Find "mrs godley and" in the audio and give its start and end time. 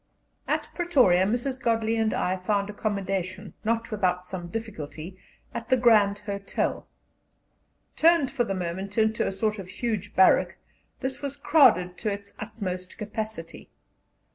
1.27-2.11